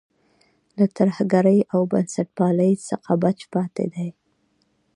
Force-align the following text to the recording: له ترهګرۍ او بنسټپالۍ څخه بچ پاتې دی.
له 0.77 0.85
ترهګرۍ 0.97 1.59
او 1.73 1.79
بنسټپالۍ 1.91 2.73
څخه 2.89 3.11
بچ 3.23 3.39
پاتې 3.53 3.85
دی. 3.93 4.09